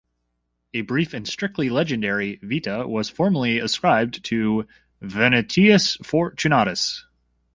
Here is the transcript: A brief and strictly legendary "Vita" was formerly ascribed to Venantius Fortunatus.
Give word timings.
A 0.73 0.81
brief 0.81 1.13
and 1.13 1.27
strictly 1.27 1.69
legendary 1.69 2.39
"Vita" 2.41 2.87
was 2.87 3.07
formerly 3.07 3.59
ascribed 3.59 4.23
to 4.25 4.67
Venantius 4.99 5.95
Fortunatus. 6.03 7.05